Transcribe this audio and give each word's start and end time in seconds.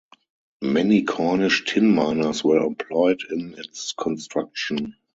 Many 0.63 1.03
Cornish 1.03 1.63
tin 1.71 1.93
miners 1.93 2.43
were 2.43 2.57
employed 2.57 3.21
in 3.29 3.53
its 3.59 3.93
construction. 3.93 4.95